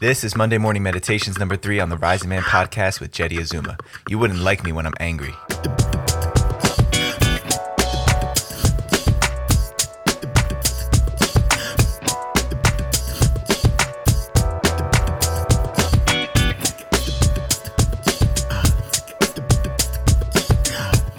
[0.00, 3.76] This is Monday Morning Meditations number three on the Rising Man podcast with Jeddy Azuma.
[4.08, 5.34] You wouldn't like me when I'm angry.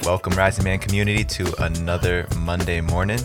[0.03, 3.19] Welcome, Rising Man community, to another Monday morning.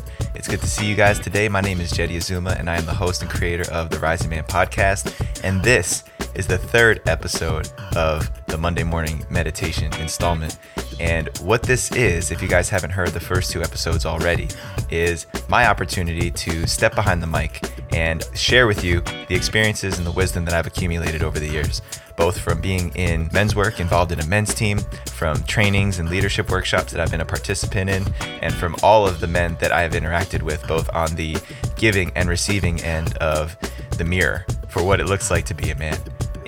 [0.50, 1.48] Good to see you guys today.
[1.48, 4.30] My name is Jeddy Azuma, and I am the host and creator of the Rising
[4.30, 5.14] Man podcast.
[5.44, 6.02] And this
[6.34, 10.58] is the third episode of the Monday morning meditation installment.
[10.98, 14.48] And what this is, if you guys haven't heard the first two episodes already,
[14.91, 20.06] is my opportunity to step behind the mic and share with you the experiences and
[20.06, 21.80] the wisdom that I've accumulated over the years,
[22.16, 26.50] both from being in men's work, involved in a men's team, from trainings and leadership
[26.50, 28.05] workshops that I've been a participant in,
[28.42, 31.36] and from all of the men that I have interacted with, both on the
[31.77, 33.56] giving and receiving end of
[33.96, 35.98] the mirror for what it looks like to be a man.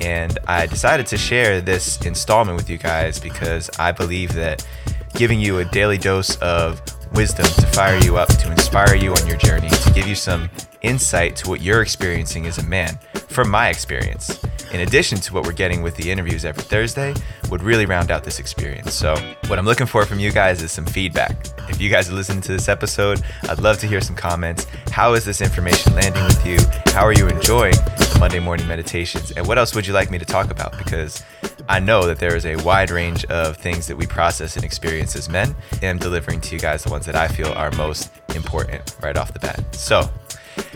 [0.03, 4.67] And I decided to share this installment with you guys because I believe that
[5.15, 6.83] giving you a daily dose of
[7.15, 10.51] wisdom to fire you up, to inspire you on your journey, to give you some
[10.83, 15.47] insight to what you're experiencing as a man from my experience, in addition to what
[15.47, 17.15] we're getting with the interviews every Thursday,
[17.51, 18.93] would really round out this experience.
[18.93, 19.15] So,
[19.47, 21.47] what I'm looking for from you guys is some feedback.
[21.69, 24.67] If you guys are listening to this episode, I'd love to hear some comments.
[24.91, 26.59] How is this information landing with you?
[26.93, 27.75] How are you enjoying
[28.23, 29.33] Monday morning meditations?
[29.33, 30.79] And what else would you like me to talk about?
[30.79, 31.25] Because
[31.69, 35.17] I know that there is a wide range of things that we process and experience
[35.17, 38.13] as men, and I'm delivering to you guys the ones that I feel are most
[38.37, 39.75] important right off the bat.
[39.75, 40.09] So,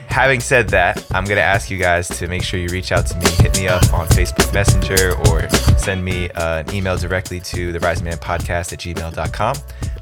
[0.09, 3.07] having said that, I'm going to ask you guys to make sure you reach out
[3.07, 7.39] to me, hit me up on Facebook Messenger, or send me uh, an email directly
[7.39, 9.55] to the Rising Man Podcast at gmail.com.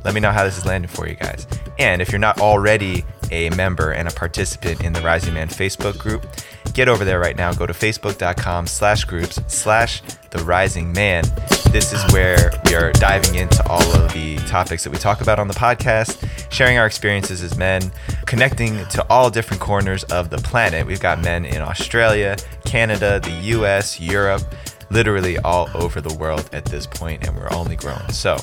[0.02, 1.46] Let me know how this is landing for you guys.
[1.78, 5.98] And if you're not already a member and a participant in the Rising Man Facebook
[5.98, 6.26] group,
[6.75, 7.53] get over there right now.
[7.53, 11.25] Go to facebook.com slash groups slash the rising man.
[11.70, 15.39] This is where we are diving into all of the topics that we talk about
[15.39, 17.92] on the podcast, sharing our experiences as men,
[18.27, 20.86] connecting to all different corners of the planet.
[20.86, 24.42] We've got men in Australia, Canada, the US, Europe,
[24.90, 28.11] literally all over the world at this point, and we're only growing.
[28.11, 28.36] So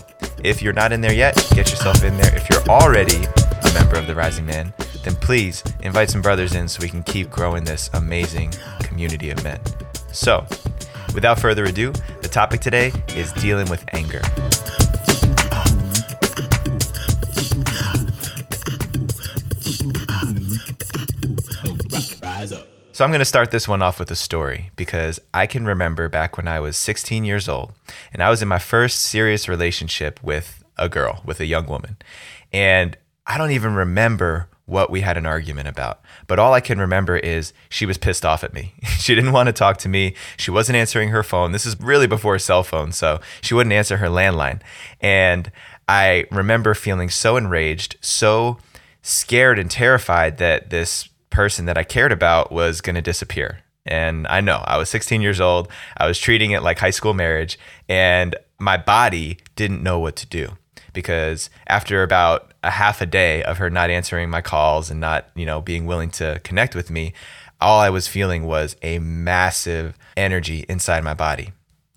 [0.44, 2.36] if you're not in there yet, get yourself in there.
[2.36, 6.68] If you're already a member of the Rising Man, then please invite some brothers in
[6.68, 9.60] so we can keep growing this amazing community of men.
[10.12, 10.46] So,
[11.14, 11.92] without further ado,
[12.22, 14.22] the topic today is dealing with anger.
[22.94, 26.08] So, I'm going to start this one off with a story because I can remember
[26.10, 27.72] back when I was 16 years old
[28.14, 31.98] and I was in my first serious relationship with a girl, with a young woman.
[32.54, 36.00] And I don't even remember what we had an argument about.
[36.28, 38.74] But all I can remember is she was pissed off at me.
[39.00, 40.16] she didn't want to talk to me.
[40.38, 41.52] She wasn't answering her phone.
[41.52, 44.62] This is really before cell phones, so she wouldn't answer her landline.
[45.02, 45.52] And
[45.90, 48.60] I remember feeling so enraged, so
[49.02, 53.60] scared and terrified that this person that I cared about was going to disappear.
[53.86, 55.68] And I know I was 16 years old.
[55.98, 57.60] I was treating it like high school marriage,
[57.90, 60.56] and my body didn't know what to do
[60.94, 65.30] because after about a half a day of her not answering my calls and not,
[65.36, 67.14] you know, being willing to connect with me,
[67.60, 71.52] all I was feeling was a massive energy inside my body.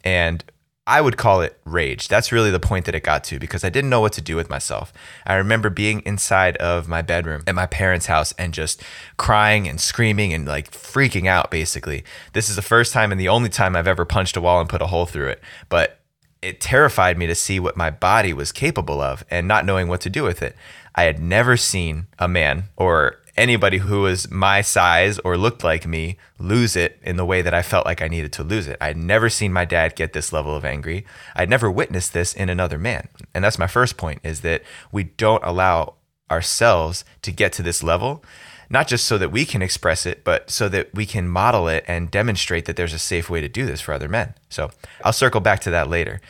[0.05, 0.44] And
[0.87, 2.09] I would call it rage.
[2.09, 4.37] That's really the point that it got to because I didn't know what to do
[4.37, 4.93] with myself.
[5.25, 8.82] I remember being inside of my bedroom at my parents' house and just
[9.16, 12.05] crying and screaming and like freaking out, basically.
[12.34, 14.69] This is the first time and the only time I've ever punched a wall and
[14.69, 15.43] put a hole through it.
[15.71, 16.00] But
[16.44, 20.03] it terrified me to see what my body was capable of and not knowing what
[20.03, 20.55] to do with it.
[20.94, 25.87] I had never seen a man or anybody who was my size or looked like
[25.87, 28.77] me lose it in the way that I felt like I needed to lose it.
[28.81, 31.06] I'd never seen my dad get this level of angry.
[31.34, 33.09] I'd never witnessed this in another man.
[33.34, 34.62] And that's my first point is that
[34.93, 35.94] we don't allow
[36.31, 38.22] ourselves to get to this level
[38.70, 41.84] not just so that we can express it, but so that we can model it
[41.86, 44.34] and demonstrate that there's a safe way to do this for other men.
[44.49, 44.70] So
[45.05, 46.20] I'll circle back to that later.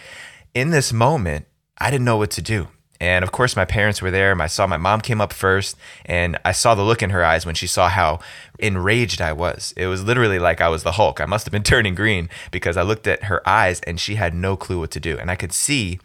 [0.54, 1.46] In this moment,
[1.78, 2.68] I didn't know what to do.
[3.00, 4.40] And of course, my parents were there.
[4.40, 5.76] I saw my mom came up first,
[6.06, 8.20] and I saw the look in her eyes when she saw how
[8.58, 9.74] enraged I was.
[9.76, 11.20] It was literally like I was the Hulk.
[11.20, 14.34] I must have been turning green because I looked at her eyes and she had
[14.34, 15.18] no clue what to do.
[15.18, 15.98] And I could see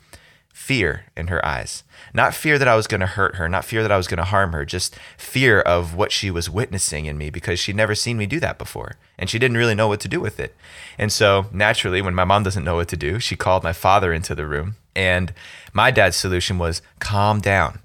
[0.59, 1.83] fear in her eyes.
[2.13, 4.19] Not fear that I was going to hurt her, not fear that I was going
[4.19, 7.95] to harm her, just fear of what she was witnessing in me because she'd never
[7.95, 8.97] seen me do that before.
[9.17, 10.55] And she didn't really know what to do with it.
[10.97, 14.13] And so, naturally, when my mom doesn't know what to do, she called my father
[14.13, 14.75] into the room.
[14.95, 15.33] And
[15.73, 17.79] my dad's solution was calm down.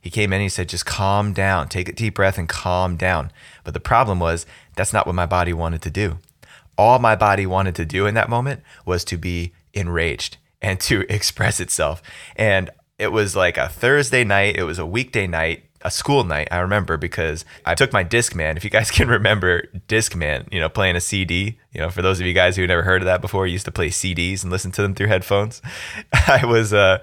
[0.00, 2.96] He came in and he said, just calm down, take a deep breath and calm
[2.96, 3.30] down.
[3.64, 4.46] But the problem was,
[4.76, 6.18] that's not what my body wanted to do.
[6.76, 11.00] All my body wanted to do in that moment was to be enraged and to
[11.12, 12.02] express itself.
[12.36, 16.48] And it was like a Thursday night, it was a weekday night a school night.
[16.50, 18.56] I remember because I took my Discman.
[18.56, 21.58] If you guys can remember Discman, you know, playing a CD.
[21.72, 23.72] You know, for those of you guys who never heard of that before, used to
[23.72, 25.62] play CDs and listen to them through headphones.
[26.12, 26.98] I was, uh,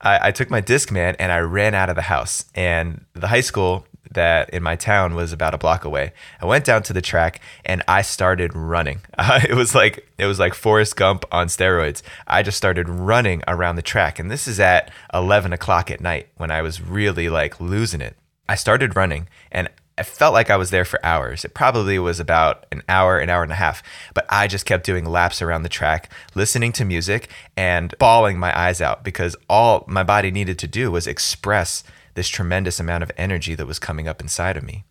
[0.00, 2.44] I, I took my Discman and I ran out of the house.
[2.54, 6.12] And the high school that in my town was about a block away.
[6.40, 9.00] I went down to the track and I started running.
[9.20, 12.02] Uh, it was like it was like Forrest Gump on steroids.
[12.28, 16.28] I just started running around the track, and this is at 11 o'clock at night
[16.36, 18.16] when I was really like losing it.
[18.48, 19.68] I started running, and
[19.98, 21.44] I felt like I was there for hours.
[21.44, 23.82] It probably was about an hour, an hour and a half,
[24.14, 28.56] but I just kept doing laps around the track, listening to music and bawling my
[28.56, 31.82] eyes out because all my body needed to do was express
[32.18, 34.84] this tremendous amount of energy that was coming up inside of me.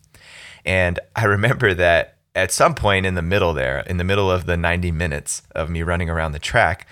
[0.64, 4.46] And I remember that at some point in the middle there, in the middle of
[4.46, 6.88] the 90 minutes of me running around the track,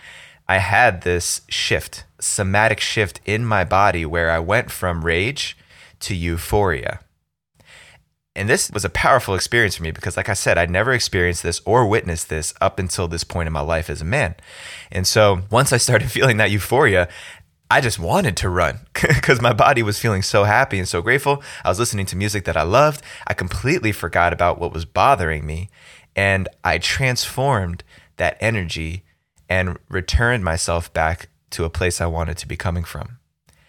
[0.46, 5.56] I had this shift, somatic shift in my body where I went from rage
[6.00, 7.00] to euphoria.
[8.34, 11.42] And this was a powerful experience for me because, like I said, I'd never experienced
[11.42, 14.34] this or witnessed this up until this point in my life as a man.
[14.92, 17.08] And so once I started feeling that euphoria,
[17.70, 21.42] I just wanted to run because my body was feeling so happy and so grateful.
[21.64, 23.02] I was listening to music that I loved.
[23.26, 25.70] I completely forgot about what was bothering me.
[26.14, 27.82] And I transformed
[28.16, 29.04] that energy
[29.48, 33.18] and returned myself back to a place I wanted to be coming from.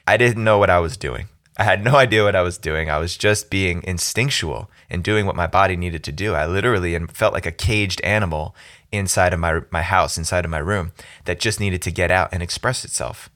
[0.07, 1.27] I didn't know what I was doing.
[1.57, 2.89] I had no idea what I was doing.
[2.89, 6.35] I was just being instinctual and doing what my body needed to do.
[6.35, 8.55] I literally felt like a caged animal
[8.91, 10.93] inside of my, my house, inside of my room,
[11.25, 13.29] that just needed to get out and express itself.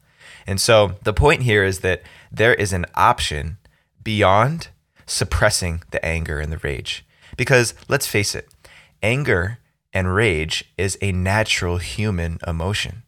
[0.47, 2.01] And so the point here is that
[2.31, 3.57] there is an option
[4.03, 4.69] beyond
[5.05, 7.05] suppressing the anger and the rage.
[7.37, 8.49] Because let's face it,
[9.01, 9.59] anger
[9.93, 13.03] and rage is a natural human emotion.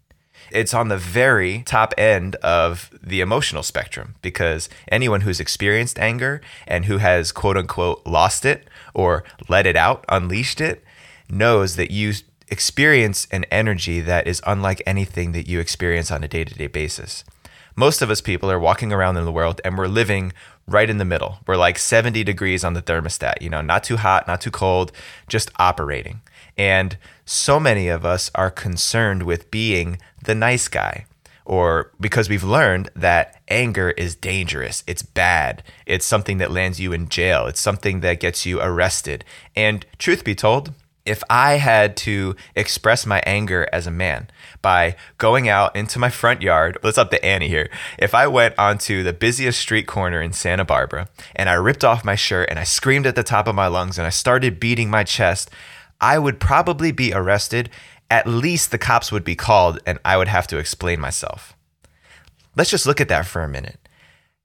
[0.52, 6.42] It's on the very top end of the emotional spectrum because anyone who's experienced anger
[6.68, 10.84] and who has quote unquote lost it or let it out, unleashed it,
[11.30, 12.14] knows that you
[12.54, 16.68] experience an energy that is unlike anything that you experience on a day to day
[16.68, 17.24] basis.
[17.76, 20.32] Most of us people are walking around in the world and we're living
[20.68, 21.40] right in the middle.
[21.48, 24.92] We're like 70 degrees on the thermostat, you know, not too hot, not too cold,
[25.28, 26.22] just operating.
[26.56, 26.96] And
[27.26, 31.08] so many of us are concerned with being the nice guy,
[31.46, 36.94] or because we've learned that anger is dangerous, it's bad, it's something that lands you
[36.94, 39.26] in jail, it's something that gets you arrested.
[39.56, 40.72] And truth be told,
[41.06, 44.30] if I had to express my anger as a man
[44.62, 47.70] by going out into my front yard, let's up to Annie here.
[47.98, 52.06] If I went onto the busiest street corner in Santa Barbara and I ripped off
[52.06, 54.90] my shirt and I screamed at the top of my lungs and I started beating
[54.90, 55.52] my chest,
[56.00, 57.70] I would probably be arrested.
[58.10, 61.54] At least the cops would be called and I would have to explain myself.
[62.56, 63.90] Let's just look at that for a minute.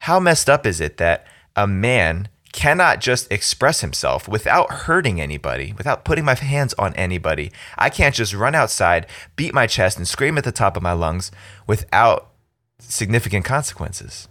[0.01, 5.75] How messed up is it that a man cannot just express himself without hurting anybody,
[5.77, 7.53] without putting my hands on anybody.
[7.77, 9.07] I can't just run outside,
[9.37, 11.31] beat my chest, and scream at the top of my lungs
[11.67, 12.31] without
[12.79, 14.29] significant consequences.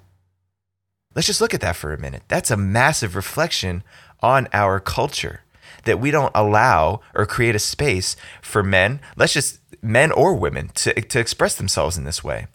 [1.15, 2.23] Let's just look at that for a minute.
[2.27, 3.83] That's a massive reflection
[4.21, 5.41] on our culture
[5.83, 10.69] that we don't allow or create a space for men, let's just men or women,
[10.75, 12.47] to, to express themselves in this way.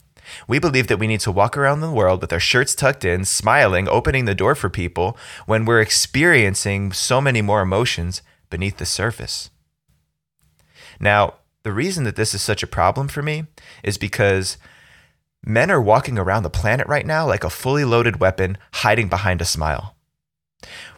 [0.48, 3.24] We believe that we need to walk around the world with our shirts tucked in,
[3.24, 8.86] smiling, opening the door for people when we're experiencing so many more emotions beneath the
[8.86, 9.50] surface.
[11.00, 13.44] Now, the reason that this is such a problem for me
[13.82, 14.58] is because
[15.44, 19.40] men are walking around the planet right now like a fully loaded weapon hiding behind
[19.40, 19.96] a smile.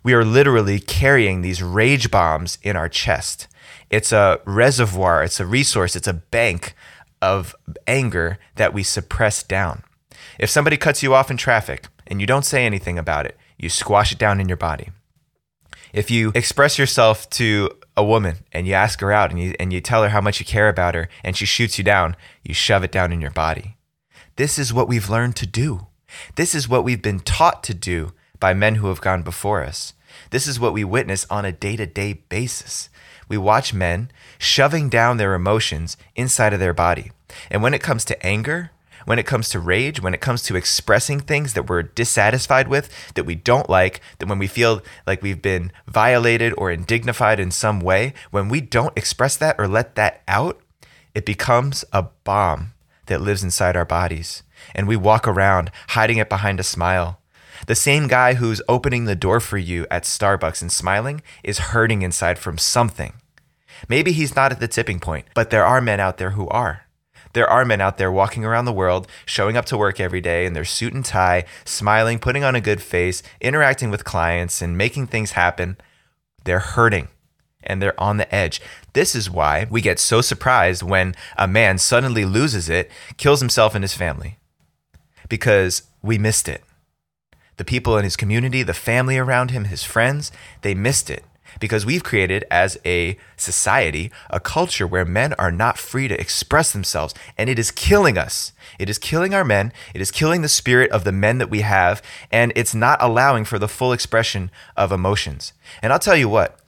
[0.02, 3.48] We are literally carrying these rage bombs in our chest.
[3.90, 6.74] It's a reservoir, it's a resource, it's a bank
[7.24, 9.82] of anger that we suppress down.
[10.38, 13.70] If somebody cuts you off in traffic and you don't say anything about it, you
[13.70, 14.90] squash it down in your body.
[15.94, 19.72] If you express yourself to a woman and you ask her out and you, and
[19.72, 22.52] you tell her how much you care about her and she shoots you down, you
[22.52, 23.76] shove it down in your body.
[24.36, 25.86] This is what we've learned to do.
[26.34, 29.94] This is what we've been taught to do by men who have gone before us.
[30.28, 32.90] This is what we witness on a day to day basis
[33.28, 37.12] we watch men shoving down their emotions inside of their body.
[37.50, 38.70] And when it comes to anger,
[39.04, 42.88] when it comes to rage, when it comes to expressing things that we're dissatisfied with,
[43.14, 47.50] that we don't like, that when we feel like we've been violated or indignified in
[47.50, 50.60] some way, when we don't express that or let that out,
[51.14, 52.72] it becomes a bomb
[53.06, 54.42] that lives inside our bodies.
[54.74, 57.20] And we walk around hiding it behind a smile.
[57.66, 62.02] The same guy who's opening the door for you at Starbucks and smiling is hurting
[62.02, 63.14] inside from something.
[63.88, 66.82] Maybe he's not at the tipping point, but there are men out there who are.
[67.32, 70.46] There are men out there walking around the world, showing up to work every day
[70.46, 74.78] in their suit and tie, smiling, putting on a good face, interacting with clients, and
[74.78, 75.76] making things happen.
[76.44, 77.08] They're hurting
[77.64, 78.60] and they're on the edge.
[78.92, 83.74] This is why we get so surprised when a man suddenly loses it, kills himself
[83.74, 84.38] and his family,
[85.28, 86.62] because we missed it.
[87.56, 90.32] The people in his community, the family around him, his friends,
[90.62, 91.24] they missed it
[91.60, 96.72] because we've created as a society a culture where men are not free to express
[96.72, 98.52] themselves and it is killing us.
[98.78, 101.60] It is killing our men, it is killing the spirit of the men that we
[101.60, 105.52] have and it's not allowing for the full expression of emotions.
[105.82, 106.58] And I'll tell you what,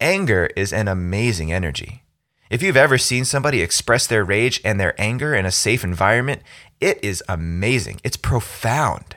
[0.00, 2.02] anger is an amazing energy.
[2.50, 6.42] If you've ever seen somebody express their rage and their anger in a safe environment,
[6.80, 8.00] it is amazing.
[8.04, 9.16] It's profound.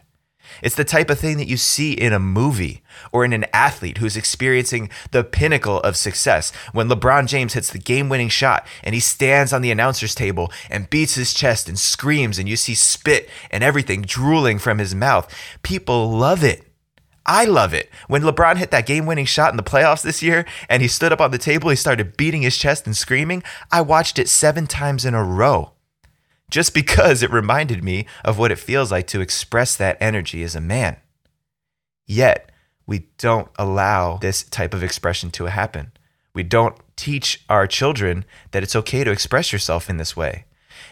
[0.62, 2.82] It's the type of thing that you see in a movie
[3.12, 6.52] or in an athlete who's experiencing the pinnacle of success.
[6.72, 10.52] When LeBron James hits the game winning shot and he stands on the announcer's table
[10.70, 14.96] and beats his chest and screams, and you see spit and everything drooling from his
[14.96, 16.64] mouth, people love it.
[17.26, 17.90] I love it.
[18.08, 21.12] When LeBron hit that game winning shot in the playoffs this year and he stood
[21.12, 24.68] up on the table, he started beating his chest and screaming, I watched it seven
[24.68, 25.75] times in a row
[26.50, 30.56] just because it reminded me of what it feels like to express that energy as
[30.56, 30.98] a man.
[32.06, 32.52] Yet,
[32.86, 35.92] we don't allow this type of expression to happen.
[36.34, 40.46] We don't teach our children that it's okay to express yourself in this way.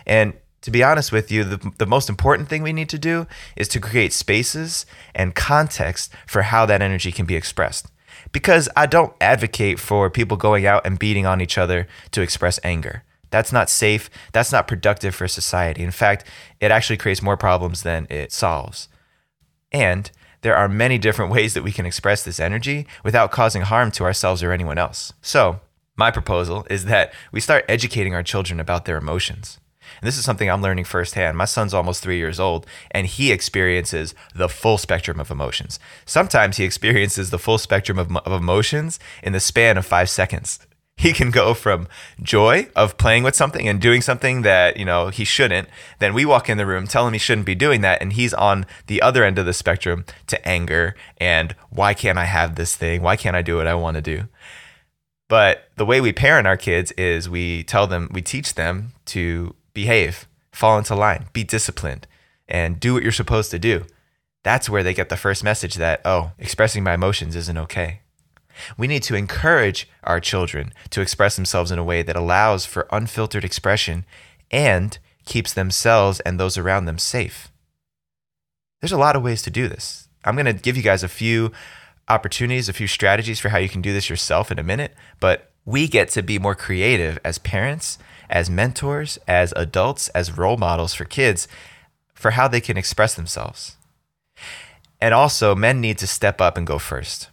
[0.06, 3.28] And to be honest with you, the, the most important thing we need to do
[3.56, 7.88] is to create spaces and context for how that energy can be expressed.
[8.32, 12.60] Because I don't advocate for people going out and beating on each other to express
[12.64, 13.04] anger.
[13.34, 14.12] That's not safe.
[14.32, 15.82] That's not productive for society.
[15.82, 16.24] In fact,
[16.60, 18.90] it actually creates more problems than it solves.
[19.72, 20.12] And
[20.42, 24.04] there are many different ways that we can express this energy without causing harm to
[24.04, 25.14] ourselves or anyone else.
[25.24, 25.62] So,
[25.96, 29.60] my proposal is that we start educating our children about their emotions.
[30.00, 31.36] And this is something I'm learning firsthand.
[31.36, 35.80] My son's almost three years old, and he experiences the full spectrum of emotions.
[36.06, 40.60] Sometimes he experiences the full spectrum of, of emotions in the span of five seconds
[40.98, 41.88] he can go from
[42.22, 45.68] joy of playing with something and doing something that you know he shouldn't
[46.00, 48.34] then we walk in the room tell him he shouldn't be doing that and he's
[48.34, 52.76] on the other end of the spectrum to anger and why can't i have this
[52.76, 53.02] thing?
[53.02, 54.28] Why can't i do what i want to do?
[55.28, 59.56] But the way we parent our kids is we tell them we teach them to
[59.74, 62.08] behave fall into line be disciplined
[62.48, 63.86] and do what you're supposed to do.
[64.44, 68.03] That's where they get the first message that oh expressing my emotions isn't okay
[68.78, 72.88] we need to encourage our children to express themselves in a way that allows for
[72.92, 74.06] unfiltered expression
[74.52, 77.50] and keeps themselves and those around them safe.
[78.82, 80.10] There's a lot of ways to do this.
[80.26, 81.52] I'm going to give you guys a few
[82.10, 85.52] opportunities, a few strategies for how you can do this yourself in a minute, but
[85.66, 87.98] we get to be more creative as parents,
[88.30, 91.48] as mentors, as adults, as role models for kids
[92.14, 93.78] for how they can express themselves.
[95.00, 97.30] And also, men need to step up and go first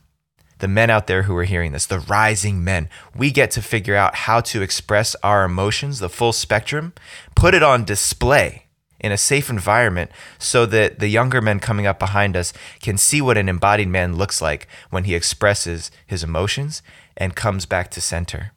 [0.61, 3.97] the men out there who are hearing this, the rising men, we get to figure
[3.97, 6.93] out how to express our emotions, the full spectrum,
[7.35, 8.67] put it on display
[9.01, 13.21] in a safe environment so that the younger men coming up behind us can see
[13.21, 16.83] what an embodied man looks like when he expresses his emotions
[17.17, 18.53] and comes back to center.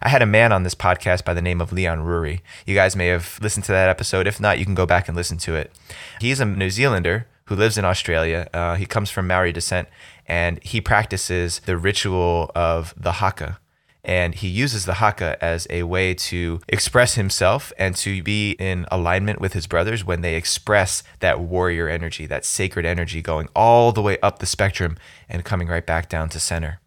[0.00, 2.40] I had a man on this podcast by the name of Leon Ruri.
[2.66, 4.28] You guys may have listened to that episode.
[4.28, 5.72] If not, you can go back and listen to it.
[6.20, 8.48] He's a New Zealander who lives in Australia.
[8.52, 9.88] Uh, he comes from Maori descent
[10.26, 13.58] and he practices the ritual of the haka.
[14.04, 18.84] And he uses the haka as a way to express himself and to be in
[18.90, 23.92] alignment with his brothers when they express that warrior energy, that sacred energy going all
[23.92, 24.96] the way up the spectrum
[25.28, 26.81] and coming right back down to center.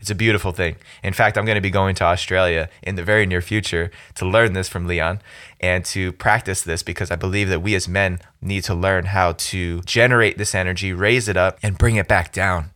[0.00, 0.76] It's a beautiful thing.
[1.02, 4.26] In fact, I'm going to be going to Australia in the very near future to
[4.26, 5.20] learn this from Leon
[5.60, 9.32] and to practice this because I believe that we as men need to learn how
[9.32, 12.70] to generate this energy, raise it up, and bring it back down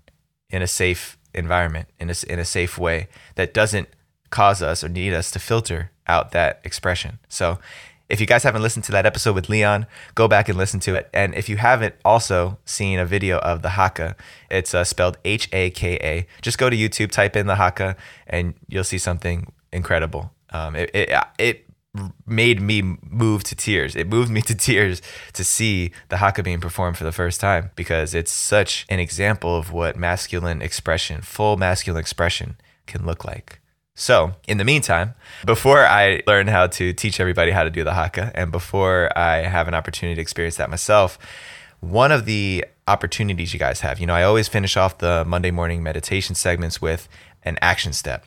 [0.51, 3.89] in a safe environment, in a, in a safe way that doesn't
[4.29, 7.19] cause us or need us to filter out that expression.
[7.29, 7.59] So
[8.09, 10.95] if you guys haven't listened to that episode with Leon, go back and listen to
[10.95, 11.09] it.
[11.13, 14.17] And if you haven't also seen a video of the Haka,
[14.51, 16.27] it's uh, spelled H A K A.
[16.43, 17.97] Just go to YouTube, type in the Haka,
[18.27, 20.33] and you'll see something incredible.
[20.51, 21.67] Um, it, it, it
[22.27, 23.97] made me move to tears.
[23.97, 25.01] It moved me to tears
[25.33, 29.57] to see the haka being performed for the first time because it's such an example
[29.57, 32.57] of what masculine expression, full masculine expression,
[32.87, 33.61] can look like.
[33.97, 35.15] So, in the meantime,
[35.47, 39.43] before I learn how to teach everybody how to do the haka, and before I
[39.43, 41.17] have an opportunity to experience that myself,
[41.81, 43.99] one of the opportunities you guys have.
[43.99, 47.09] You know, I always finish off the Monday morning meditation segments with
[47.43, 48.27] an action step.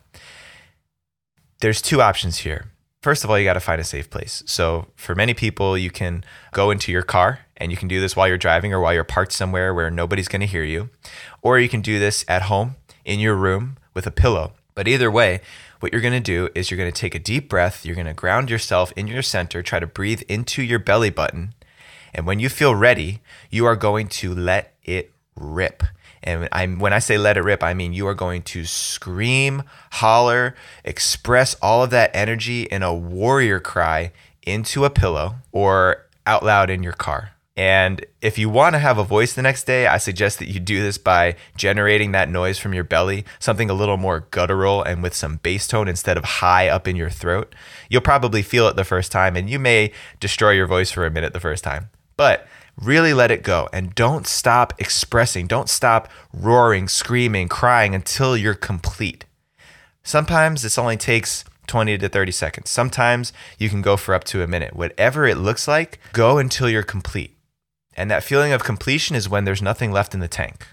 [1.59, 2.71] There's two options here.
[3.01, 4.43] First of all, you got to find a safe place.
[4.45, 8.15] So, for many people, you can go into your car and you can do this
[8.15, 10.89] while you're driving or while you're parked somewhere where nobody's going to hear you.
[11.41, 14.53] Or you can do this at home in your room with a pillow.
[14.77, 15.41] But either way,
[15.79, 17.84] what you're going to do is you're going to take a deep breath.
[17.84, 21.55] You're going to ground yourself in your center, try to breathe into your belly button.
[22.13, 25.81] And when you feel ready, you are going to let it rip.
[26.22, 29.63] And I'm, when I say let it rip, I mean you are going to scream,
[29.93, 30.53] holler,
[30.86, 34.12] express all of that energy in a warrior cry
[34.43, 37.31] into a pillow or out loud in your car.
[37.57, 40.59] And if you want to have a voice the next day, I suggest that you
[40.59, 45.01] do this by generating that noise from your belly, something a little more guttural and
[45.01, 47.55] with some bass tone instead of high up in your throat.
[47.89, 51.09] You'll probably feel it the first time, and you may destroy your voice for a
[51.09, 51.89] minute the first time.
[52.15, 52.47] But
[52.79, 55.47] really let it go and don't stop expressing.
[55.47, 59.25] Don't stop roaring, screaming, crying until you're complete.
[60.03, 62.69] Sometimes this only takes 20 to 30 seconds.
[62.69, 64.75] Sometimes you can go for up to a minute.
[64.75, 67.37] Whatever it looks like, go until you're complete.
[67.98, 70.68] And that feeling of completion is when there's nothing left in the tank.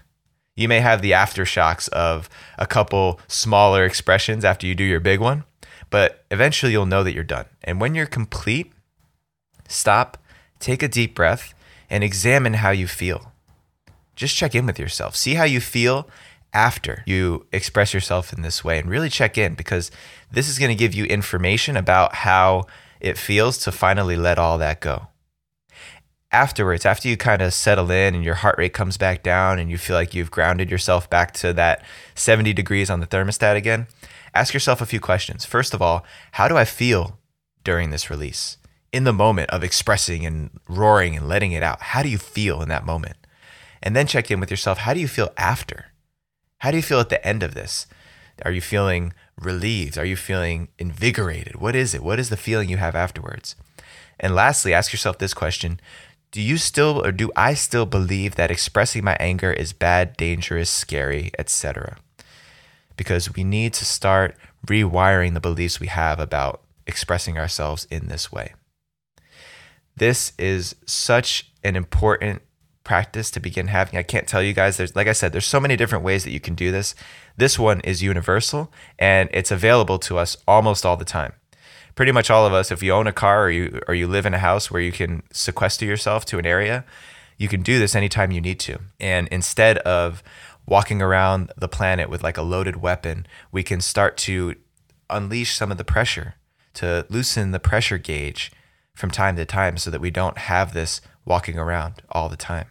[0.55, 5.19] You may have the aftershocks of a couple smaller expressions after you do your big
[5.19, 5.43] one,
[5.89, 7.45] but eventually you'll know that you're done.
[7.63, 8.71] And when you're complete,
[9.67, 10.17] stop,
[10.59, 11.53] take a deep breath,
[11.89, 13.33] and examine how you feel.
[14.15, 15.15] Just check in with yourself.
[15.15, 16.07] See how you feel
[16.53, 19.91] after you express yourself in this way and really check in because
[20.31, 22.63] this is going to give you information about how
[23.01, 25.07] it feels to finally let all that go
[26.35, 29.71] afterwards, after you kind of settle in and your heart rate comes back down and
[29.71, 31.81] you feel like you've grounded yourself back to that
[32.13, 33.87] 70 degrees on the thermostat again,
[34.33, 35.45] ask yourself a few questions.
[35.45, 37.19] First of all, how do I feel
[37.63, 38.57] during this release?
[38.91, 42.61] In the moment of expressing and roaring and letting it out, how do you feel
[42.61, 43.15] in that moment?
[43.81, 44.79] And then check in with yourself.
[44.79, 45.85] How do you feel after?
[46.59, 47.87] How do you feel at the end of this?
[48.43, 49.97] Are you feeling relieved?
[49.97, 51.55] Are you feeling invigorated?
[51.55, 52.03] What is it?
[52.03, 53.55] What is the feeling you have afterwards?
[54.19, 55.79] And lastly, ask yourself this question
[56.35, 60.69] do you still or do I still believe that expressing my anger is bad, dangerous,
[60.69, 61.95] scary, etc.?
[62.97, 64.35] Because we need to start
[64.67, 68.53] rewiring the beliefs we have about expressing ourselves in this way.
[69.95, 72.41] This is such an important
[72.83, 73.97] practice to begin having.
[73.97, 76.31] I can't tell you guys there's like I said there's so many different ways that
[76.31, 76.95] you can do this.
[77.37, 81.31] This one is universal and it's available to us almost all the time
[81.95, 84.25] pretty much all of us, if you own a car or you or you live
[84.25, 86.85] in a house where you can sequester yourself to an area,
[87.37, 88.79] you can do this anytime you need to.
[88.99, 90.21] And instead of
[90.65, 94.55] walking around the planet with like a loaded weapon, we can start to
[95.09, 96.35] unleash some of the pressure,
[96.75, 98.51] to loosen the pressure gauge
[98.93, 102.67] from time to time so that we don't have this walking around all the time.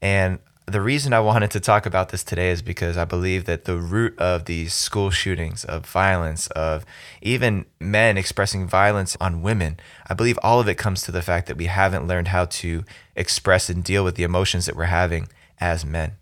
[0.00, 0.38] And
[0.72, 3.76] the reason I wanted to talk about this today is because I believe that the
[3.76, 6.84] root of these school shootings, of violence, of
[7.20, 11.46] even men expressing violence on women, I believe all of it comes to the fact
[11.48, 12.84] that we haven't learned how to
[13.16, 15.28] express and deal with the emotions that we're having
[15.58, 16.12] as men.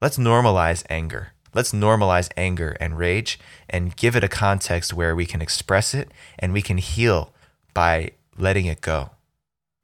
[0.00, 1.32] Let's normalize anger.
[1.54, 6.10] Let's normalize anger and rage and give it a context where we can express it
[6.38, 7.32] and we can heal
[7.72, 9.10] by letting it go.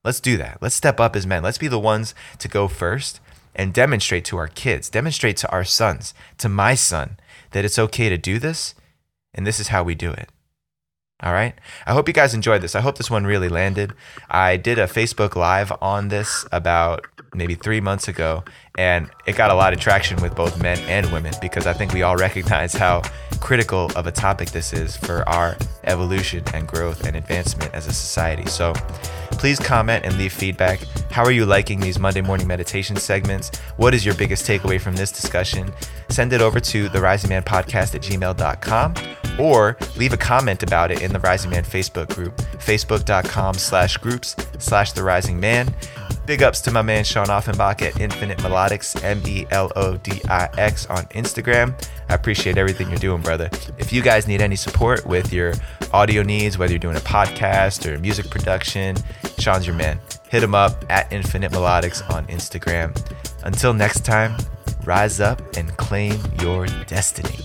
[0.05, 0.59] Let's do that.
[0.61, 1.43] Let's step up as men.
[1.43, 3.21] Let's be the ones to go first
[3.55, 7.19] and demonstrate to our kids, demonstrate to our sons, to my son,
[7.51, 8.75] that it's okay to do this,
[9.35, 10.31] and this is how we do it.
[11.23, 11.55] All right.
[11.87, 12.75] I hope you guys enjoyed this.
[12.75, 13.93] I hope this one really landed.
[14.29, 18.45] I did a Facebook Live on this about maybe three months ago,
[18.77, 21.93] and it got a lot of traction with both men and women because I think
[21.93, 23.03] we all recognize how
[23.41, 27.93] critical of a topic this is for our evolution and growth and advancement as a
[27.93, 28.47] society.
[28.47, 28.73] So
[29.33, 30.81] please comment and leave feedback.
[31.11, 33.51] How are you liking these Monday morning meditation segments?
[33.77, 35.73] What is your biggest takeaway from this discussion?
[36.09, 38.95] Send it over to the Rising Man Podcast at gmail.com
[39.39, 44.37] or leave a comment about it in the Rising Man Facebook group, facebook.com slash groups
[44.59, 45.75] slash the Rising Man.
[46.25, 50.21] Big ups to my man Sean Offenbach at Infinite Melodix, M E L O D
[50.29, 51.75] I X on Instagram.
[52.09, 53.51] I appreciate everything you're doing, brother.
[53.79, 55.53] If you guys need any support with your
[55.93, 58.97] audio needs, whether you're doing a podcast or music production,
[59.39, 59.99] Sean's your man.
[60.31, 62.97] Hit him up at Infinite Melodix on Instagram.
[63.45, 64.37] Until next time,
[64.85, 67.39] rise up and claim your destiny.